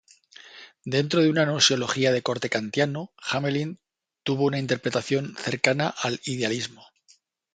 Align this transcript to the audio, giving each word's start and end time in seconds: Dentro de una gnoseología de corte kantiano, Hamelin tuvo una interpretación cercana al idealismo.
Dentro 0.83 1.21
de 1.21 1.29
una 1.29 1.45
gnoseología 1.45 2.11
de 2.11 2.23
corte 2.23 2.49
kantiano, 2.49 3.11
Hamelin 3.19 3.77
tuvo 4.23 4.45
una 4.45 4.57
interpretación 4.57 5.35
cercana 5.37 5.89
al 5.95 6.19
idealismo. 6.25 6.83